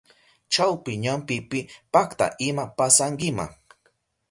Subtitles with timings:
[0.53, 1.59] Chawpi ñampipi
[1.93, 3.45] pakta ima pasankima.